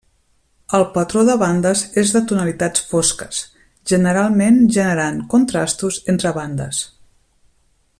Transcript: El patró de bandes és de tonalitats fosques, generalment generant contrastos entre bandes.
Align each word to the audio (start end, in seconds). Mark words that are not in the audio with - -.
El 0.77 0.85
patró 0.93 1.21
de 1.27 1.35
bandes 1.41 1.83
és 2.03 2.13
de 2.15 2.21
tonalitats 2.31 2.85
fosques, 2.93 3.43
generalment 3.93 4.61
generant 4.79 5.23
contrastos 5.35 6.05
entre 6.15 6.37
bandes. 6.43 6.85